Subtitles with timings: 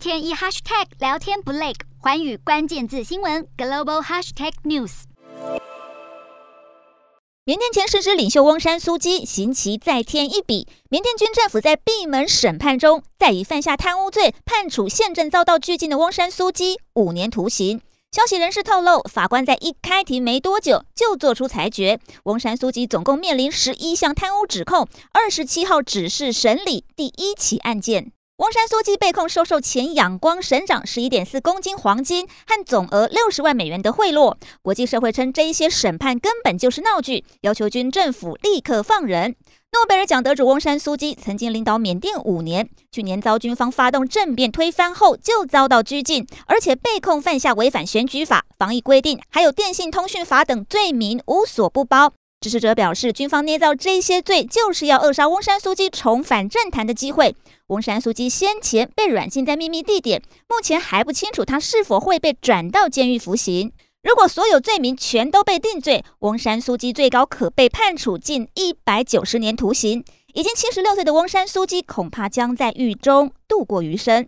[0.00, 5.02] 天一 hashtag 聊天不累，寰宇关键字新闻 global hashtag news。
[7.44, 17.82] 缅甸前实质领袖翁山苏姬刑期再添一笔，缅甸军政府在闭门审判中，再以犯下贪污罪判处现正遭到拘禁的翁山苏姬五年徒刑。
[18.10, 28.12] 消息人士透露，法官在一开庭没多久就做出裁决，翁山苏姬总共面临十一项贪污指控，二十七号指示审理第一起案件。
[28.40, 34.34] 翁山苏姬被控收受前仰光省长十一点四公斤黄金和总额六十万美元的贿赂。
[34.62, 39.36] 国际社会称这一些审判根本就是闹剧，要求军政府立刻放人。
[39.72, 52.14] 诺贝尔奖得主翁山苏姬曾经领导缅甸五年，去年遭军方发动政变推翻后就遭到拘禁，而且被控犯下违反选举法、防疫规定，还有电信通讯法等罪名，无所不包。
[52.40, 57.36] 支持者表示，军方捏造这些罪，就是要扼杀翁山苏姬重返政坛的机会。
[57.66, 63.70] 翁山苏姬先前被软禁在秘密地点，目前还不清楚他是否会被转到监狱服刑。
[64.02, 70.02] 如果所有罪名全都被定罪，翁山苏姬最高可被判处近一百九十年徒刑。
[70.32, 74.26] 已经七十六岁的翁山苏姬，恐怕将在狱中度过余生。